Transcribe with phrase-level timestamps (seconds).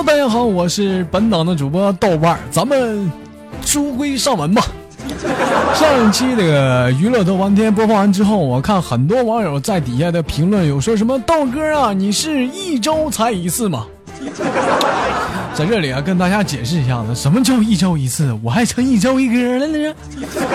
[0.00, 3.12] Hello，大家好，我是本档的主播豆瓣儿，咱们
[3.66, 4.64] 书归上文吧。
[5.76, 13.84] 上一期这个娱乐豆翻天播放完之后，我看很多网友在底下的评论有说什么豆哥啊，你是一周才一次吗？
[15.52, 18.32] 在这里啊，跟大家解释一下子，什么叫一周一次？
[18.42, 19.94] 我还成一周一哥了呢。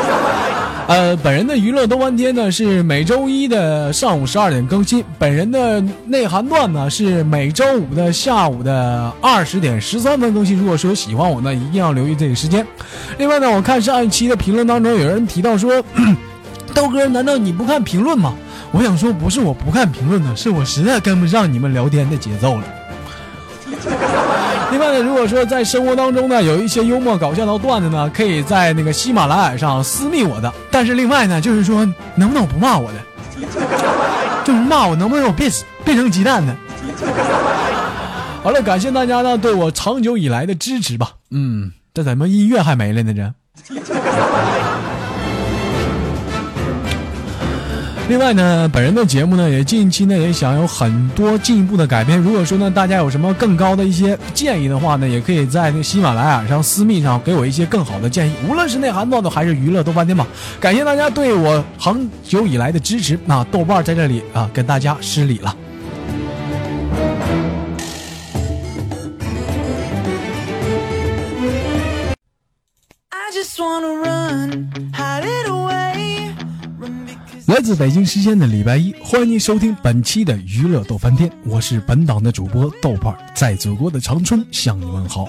[0.88, 10.58] 呃，本人的娱乐豆翻天呢是每周一的上午十二点更新，本人的内涵段呢是每周五的下午的二十点十三分更新。
[10.58, 12.66] 如果说喜欢我呢，一定要留意这个时间。
[13.18, 15.84] 另外呢，我看上一期的评论当中有人提到说，
[16.74, 18.34] 豆哥，难道你不看评论吗？
[18.72, 22.64] 我想说，不是我不看评论呢，是我实在跟不上你们聊天的节奏了。
[24.76, 30.54] 另外呢，如果说在生活当中呢有一些幽默搞笑的段子呢，可以在那个喜马拉雅上私密我的。
[30.70, 33.00] 但是另外呢，就是说能不能不骂我的？
[34.44, 35.50] 就是骂我能不能我变
[35.86, 36.54] 变成鸡蛋呢？
[38.44, 41.12] 好了，感谢大家呢对我长久以来的支持吧。
[41.32, 43.14] 嗯，这怎么音乐还没了呢？
[43.14, 43.34] 这。
[48.08, 52.20] 另外呢，本人的节目呢，也近期呢也想有很多进一步的改变。
[52.20, 60.28] 如果说呢，大家有什么更高的一些建议的话呢，也可以在那喜马拉雅上私密上给我一些更好的建议，无论是内涵段子还是娱乐豆瓣天吧。
[60.60, 63.20] 感谢大家对我长久以来的支持。
[63.26, 65.56] 那豆瓣在这里啊，跟大家失礼了。
[77.56, 85.26] 来自北京时间的礼拜一，欢迎您收听本期的娱乐逗翻天，我是本档的主播豆瓣，在祖国的长春向你问好。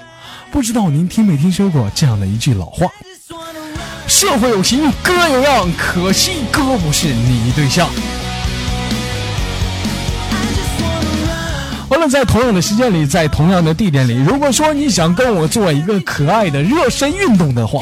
[0.51, 2.85] 不知道您听没听说过这样的一句老话：
[4.09, 7.87] 社会有型哥有样，可惜哥不是你对象。
[11.87, 17.81] 完了，在同样的时间里，在同样的地点里，如果说你想跟我做一个可爱的热身运动的话。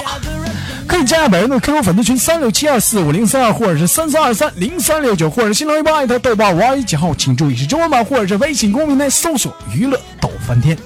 [0.88, 10.78] 可以加下本人的 QQ 粉丝群三六七二四五零三二，或者是三三二三零三六九，或者是新浪微博艾特豆瓣五二一九号，请注意是中文版，或者是微信公屏内搜索“娱乐逗翻天”。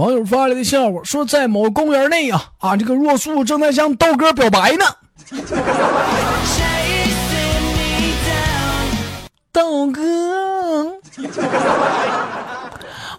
[0.00, 4.86] 网友发来的笑话说，在某公园内啊啊，这个若素正在向豆哥表白呢。
[9.52, 10.00] 豆哥，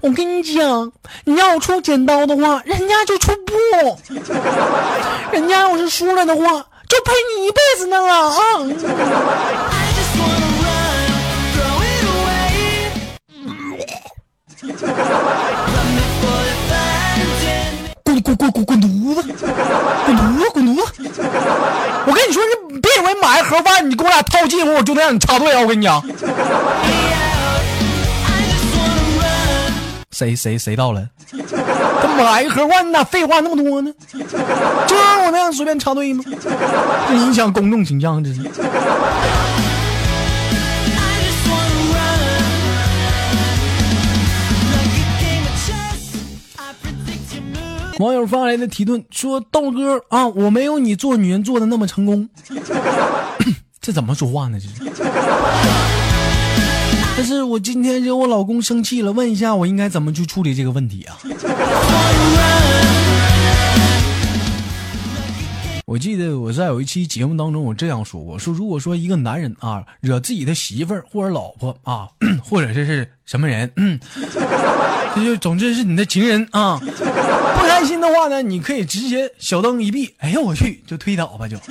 [0.02, 0.92] 我跟你讲，
[1.26, 3.54] 你要出剪刀的话，人家就出布；
[5.32, 6.42] 人家要是输了的话，
[6.90, 8.34] 就陪你一辈子呢啊！
[18.20, 19.34] 滚滚滚滚滚犊子，
[20.06, 20.92] 滚犊子滚犊子！
[22.06, 25.62] 我跟你说，你别以为买个盒饭，你给我俩套近乎，我就能让你插队啊！
[25.62, 26.04] 我跟你讲，
[30.12, 31.08] 谁谁谁到了？
[32.02, 33.92] 他买一盒饭，你咋废话那么多呢？
[34.88, 36.24] 这我那样随便插队吗？
[37.08, 38.42] 这影响公众形象，这是。
[48.02, 52.28] 网友发来的提问说：“豆哥啊，我没有你做女人做的那么成功。
[53.80, 54.60] ”这怎么说话呢？
[54.60, 54.74] 这是。
[57.16, 61.16] 但是我今天惹我老公生气了，问一下我应该怎么去处理这个问题啊？
[65.92, 72.08] 我记得我在有一期节目当中，我这样说我：说如果说一个男人啊惹自己的媳妇儿或者老婆啊，
[72.42, 73.70] 或者这是什么人，
[75.14, 81.58] 这 就总之是你的情人啊，不开心的话呢，你可以直接小灯一闭，哎呦我去，就推倒吧就。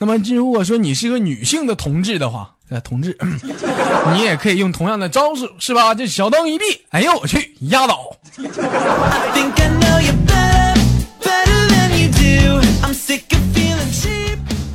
[0.00, 3.16] 那么，如果说你是个女性的同志的话，呃，同志，
[4.16, 5.94] 你也可以用同样的招数，是吧？
[5.94, 8.00] 这小灯一闭，哎呦我去，压倒。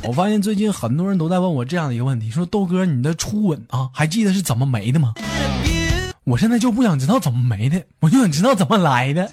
[0.02, 5.14] 我发现最近很多人都在问我这样的一个问题，说豆哥，你的初吻啊，还记得是怎么没的吗？
[6.24, 9.30] 我现在就不想知道怎么没的，我就想知道怎么来的。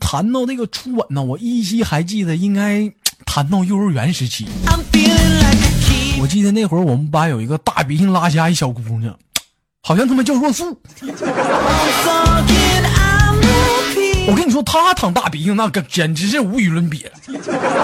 [0.00, 2.90] 谈到那个初吻呢，我依稀还记得，应该
[3.24, 4.46] 谈到幼儿园时期。
[6.20, 9.18] 我记得那会儿我们班有一个大鼻涕拉瞎一小姑娘，
[9.82, 10.78] 好像他妈叫若素。
[14.62, 17.12] 他，淌大鼻涕那个简直是无与伦比了。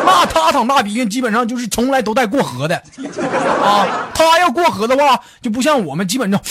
[0.04, 2.76] 那他淌大鼻涕基本上就是从来都带过河的
[3.62, 4.08] 啊。
[4.14, 6.40] 他要过河的话，就不像我们基本上。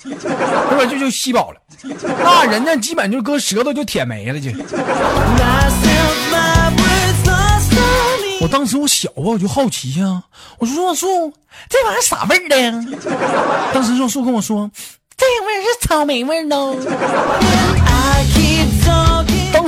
[0.00, 0.86] 是吧？
[0.88, 1.60] 就就吸饱了，
[2.22, 4.48] 那人家基本就搁舌头就舔没了就。
[8.40, 10.22] 我当时我小啊，我就好奇呀，
[10.60, 11.32] 我说若素，
[11.68, 12.72] 这玩意儿啥味儿的呀？
[13.74, 14.70] 当时若素跟我说，
[15.16, 16.76] 这味儿是草莓味儿呢。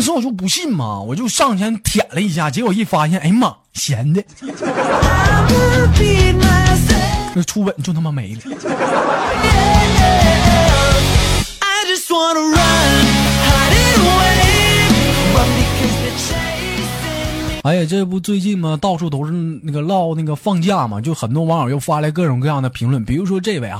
[0.00, 4.24] 当时我就不信嘛，我就上前舔了一下，结果一发现，哎呀妈，咸的。
[7.34, 8.40] 那初吻就他妈没了。
[17.62, 19.32] 哎呀，这不最近嘛，到处都是
[19.62, 23.04] 那个唠那个放假嘛，就很多网友又发来各种各样的评论。
[23.04, 23.78] 比如说这位啊，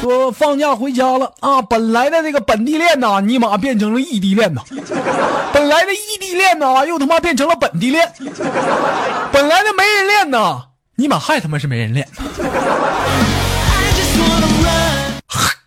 [0.00, 4.62] 说放假回家了啊，本来的那个本地恋呐，尼玛变成了异地恋呐；
[5.52, 8.06] 本来的异地恋呐，又他妈变成了本地恋；
[9.32, 10.62] 本来的没人恋呐，
[10.96, 12.06] 尼玛还他妈是没人恋。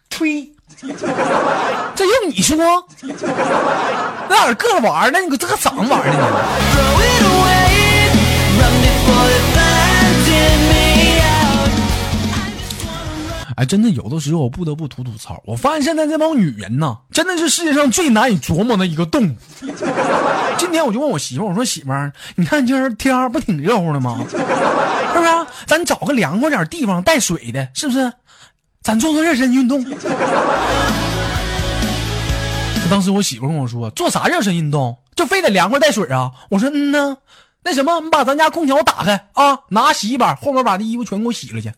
[0.10, 0.48] 吹。
[1.96, 2.58] 这用你说，
[4.28, 5.20] 那哪搁着玩呢？
[5.22, 6.26] 你搁这个怎么玩的呢？
[13.62, 15.40] 哎，真的有的时候我不得不吐吐槽。
[15.46, 19.36] 我发现现在这帮女人呢，真的是世界上最难以琢磨的一个动物。
[20.58, 24.18] 今天我就问我媳妇，我说媳妇儿，你看今儿天不挺热乎的吗？
[24.32, 25.30] 是不是？
[25.68, 28.12] 咱找个凉快点地方带水的，是不是？
[28.82, 29.86] 咱做做热身运动。
[32.90, 34.98] 当时我媳妇跟我说：“做啥热身运动？
[35.16, 37.16] 就非得凉快带水啊？”我说：“嗯呢。
[37.64, 41.72] 那什么，你把咱家空调打开啊，拿洗衣板后面把那衣服全给我洗了去。”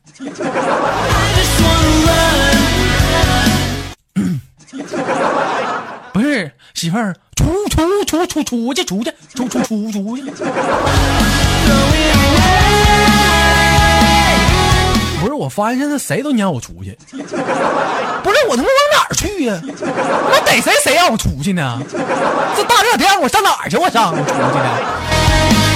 [6.14, 10.24] 不是媳妇儿，出出出出出去出去出出出出去。
[15.20, 17.26] 不是我发现现在谁都撵我出去，不是
[18.48, 19.60] 我他妈往哪儿去呀？
[19.64, 21.82] 我逮谁谁让我出去呢？
[22.56, 23.78] 这大热天我上哪儿去？
[23.78, 25.73] 我上我出去呢？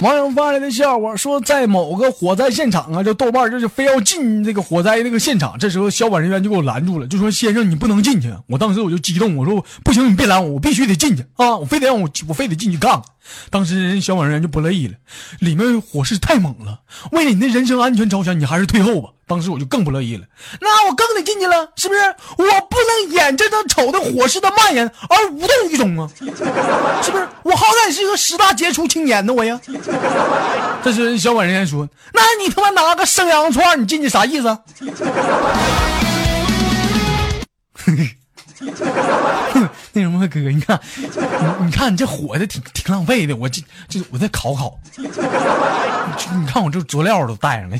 [0.00, 5.58] 网友发来的笑话说，在某个火灾现场啊，这豆瓣就是非要进这个火灾这个现场。
[5.58, 11.56] 这时候消防人员就给我拦住了，就说：“先生，你不能进去。”我当时我就激动，我说：“不行，你别拦我，我必须得进去啊！
[11.56, 13.02] 我非得让我，我非得进去看看。”
[13.50, 14.94] 当时人消防人员就不乐意了，
[15.40, 16.80] 里面火势太猛了，
[17.12, 19.10] 为了你的人身安全着想，你还是退后吧。
[19.26, 20.24] 当时我就更不乐意了，
[20.58, 22.00] 那我更得进去了，是不是？
[22.38, 26.08] 我不能眼睁睁瞅着火势的蔓延而无动于衷啊，
[27.02, 27.28] 是不是？
[27.42, 29.60] 我好歹是一个十大杰出青年呢，我呀。
[30.82, 34.56] 这时消防人员说：“那你他妈拿个生羊串，你进去啥意思？”
[39.98, 41.08] 那什么哥，你看，你
[41.66, 44.78] 你看你这火的挺挺浪费的，我这这我再烤烤。
[44.96, 47.76] 你看我这佐料都带上了。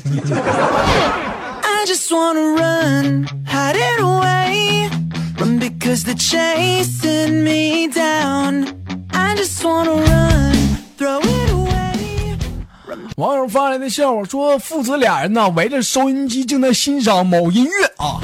[13.15, 18.19] 网友发来的笑话说，父子俩人呢围着收音机正在欣赏某音乐啊。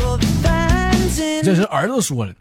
[1.44, 2.34] 这是儿子说了。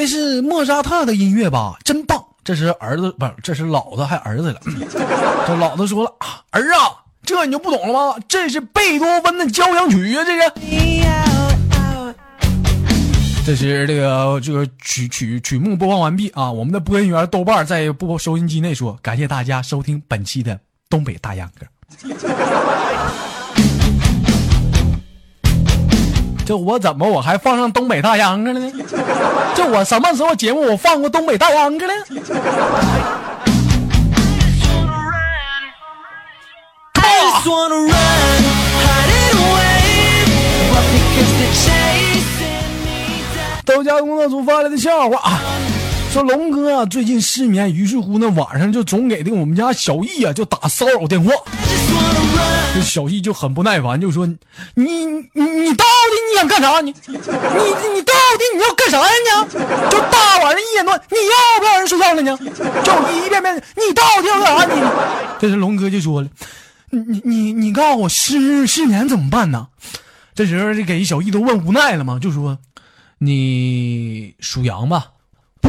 [0.00, 2.24] 这是莫扎特的音乐吧，真棒！
[2.42, 4.58] 这是儿子，不是，这是老子还儿子了。
[5.46, 6.10] 这老子说了，
[6.52, 8.14] 儿啊，这你就不懂了吗？
[8.26, 10.52] 这是贝多芬的交响曲啊，这是。
[13.44, 16.50] 这是这个这个曲曲曲目播放完毕啊！
[16.50, 21.66] 我们的播音员豆瓣在播收音机内说，感谢大家收听本期的东北大秧歌。
[26.50, 28.72] 这我怎么我还放上东北大秧歌了呢？
[29.54, 31.92] 这我什么时候节目我放过东北大秧歌了？
[43.64, 45.38] 豆家工作组发来的笑话啊，
[46.12, 51.32] 说龙哥最近失眠，于是乎呢晚上就总给这个我们家小易啊就打骚扰电话。
[52.74, 54.26] 这小易就很不耐烦，就说
[54.74, 56.80] ：“你你你到底你想干啥？
[56.80, 59.08] 你你你到底你要干啥呀？
[59.52, 62.36] 你就大晚上一点多，你要不要人睡觉了呢？
[62.36, 64.74] 就一遍遍，你到底要干啥？
[64.74, 64.80] 你
[65.38, 66.28] 这时龙哥就说了，
[66.90, 69.68] 你你你你告诉我失失眠怎么办呢？
[70.34, 72.58] 这时候就给小易都问无奈了嘛，就说
[73.18, 75.06] 你属羊吧。”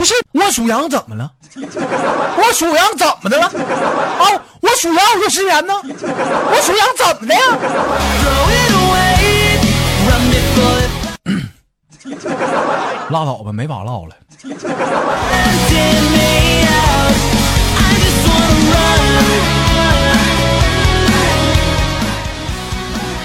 [0.01, 1.31] 不是我属羊怎么了？
[1.55, 3.46] 我属羊怎么的了？
[3.46, 4.25] 啊，
[4.60, 5.75] 我属羊我就失言呢？
[5.84, 7.41] 我属羊怎么的呀？
[13.12, 14.15] 拉倒吧，没法唠了。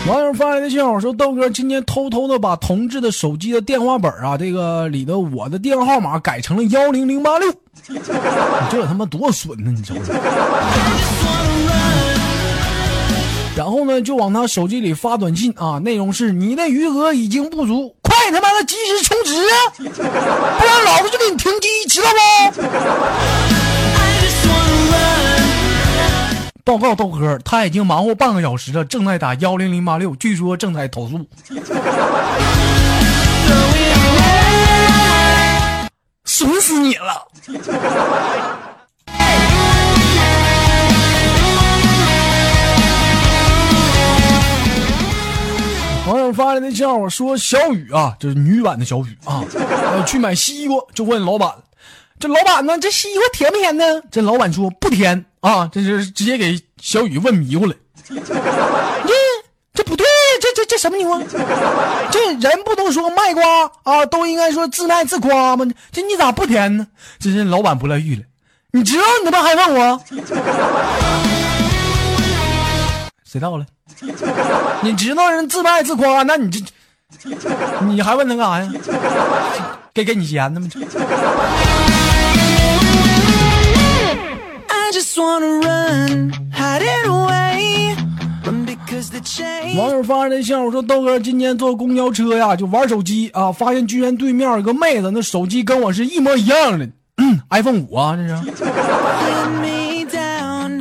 [0.07, 7.51] 网友发来的信号说：“豆哥今天偷偷的把同志的手机的电话本啊，这个里的我的电话号码改成了幺零零八六，
[7.89, 7.99] 你
[8.71, 9.73] 这他妈多损呢！
[9.73, 10.13] 你瞅瞅。
[13.57, 19.35] 然后呢，就往他手机里发短信啊，内容是你的余额已经不足，快他妈的及时充值，
[19.91, 22.09] 不然老子就给你停机，知道
[22.55, 22.63] 不？”
[26.67, 31.25] 报告豆哥，他已经忙活半个小时了，正在打幺零零八六，据说正在投诉。
[36.25, 37.29] 损死你了！
[46.09, 49.45] 网友发来的笑话说：小雨啊，就是女版的小雨啊，
[50.05, 51.49] 去买西瓜，就问老板
[52.19, 52.77] ：“这老板呢？
[52.77, 57.75] 这西瓜甜不甜呢？”这老板说：“不甜。”啊，这是直接给小雨问迷糊了。
[58.03, 58.17] 这
[59.73, 60.05] 这不对，
[60.41, 61.23] 这这这什么情况？
[62.11, 65.65] 这人不都说卖瓜啊，都应该说自卖自夸吗？
[65.93, 66.85] 这你咋不甜呢？
[67.21, 68.23] 这是老板不乐意了。
[68.73, 70.01] 你知道你他妈还问我？
[73.25, 73.65] 谁到了？
[74.83, 76.61] 你知道人自卖自夸，那你这
[77.83, 78.73] 你还问他干啥呀？
[79.95, 80.69] 给给你钱呢吗？
[89.77, 96.87] 网友发来信，我说豆哥今天坐公交车呀，就玩手机啊，发现居然对面有个妹子，那手机跟我是一模一样的
[97.51, 98.35] ，iPhone 五啊，这是。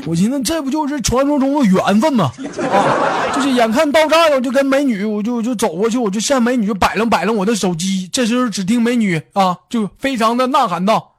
[0.07, 2.31] 我寻思这不就是传说中的缘分吗？
[2.71, 8.07] 啊，就是眼看到这儿了，我就跟美女，我就就走过去，我就向美女就摆弄摆弄我的手机。
[8.11, 11.14] 这时候只听美女啊，就非常的呐喊道：“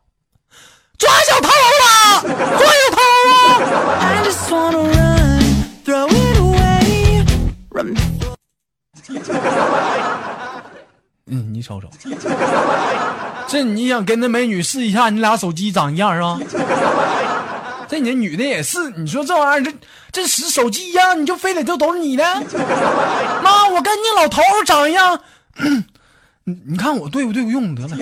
[11.67, 11.89] 瞅瞅，
[13.49, 16.39] 这你想跟那美女试一下，你俩手机长一样是吧？
[17.89, 19.77] 这你女的也是，你说这玩意儿，这
[20.13, 22.25] 这使手机一样，你就非得就都是你的？
[23.43, 25.19] 妈，我跟你老头长一样，
[26.45, 27.97] 你 你看我对不对不用得了。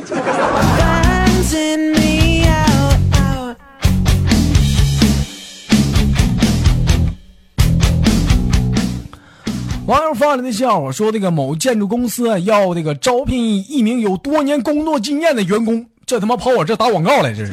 [9.94, 17.52] 网友发来的笑话说：“这个某建筑公司要这个招聘一名有多年工作经验的员工，这他妈跑我这打广告来，这是。”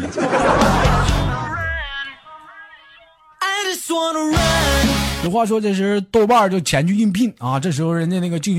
[5.23, 7.59] 有话说，这时豆瓣就前去应聘啊。
[7.59, 8.51] 这时候人家那个就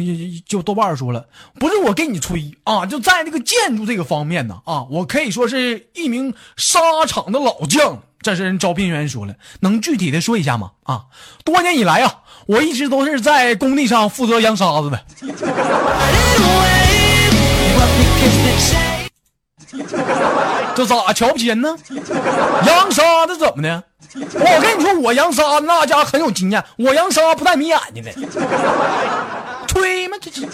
[0.47, 1.27] 就豆瓣说了
[1.59, 11.07] ：“不是我给你吹啊，就在那个建筑这个方面呢啊，我可以说是一名沙场的老将。”这时人招聘员说了：“能具体的说一下吗？”啊，
[11.45, 15.01] 多年以来啊，我一直都是在工地上负责扬沙子的。
[20.75, 21.77] 这咋瞧不起人呢？
[22.67, 23.83] 扬沙子怎么的？
[24.15, 28.13] 我跟你说，我扬沙那家很有经验，我扬沙不带眯眼睛的。
[29.67, 30.17] 吹吗？
[30.21, 30.47] 这这。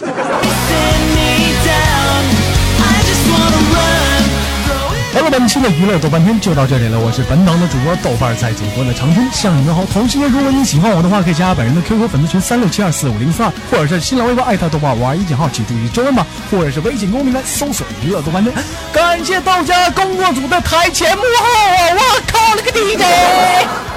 [5.38, 6.98] 本期的娱乐豆瓣天就到这里了。
[6.98, 9.84] 我是本档的主播豆瓣，在祖国的长春向你们好。
[9.84, 18.52] 同时呢，如果你喜欢我的话，可以加本人的 QQ 粉丝群三六七二四五零四二，或者是新浪微博艾特豆瓣五二一井号，记住一中文版，或者是微信公屏来搜索娱乐豆瓣天。
[18.92, 21.46] 感谢豆家工作组的台前幕后，
[21.94, 23.87] 我靠了个 DJ！